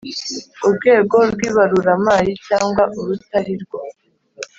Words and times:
Urwego 0.65 1.17
rw’ibaruramari 1.31 2.31
cyangwa 2.47 2.83
urutarirwo 2.99 3.77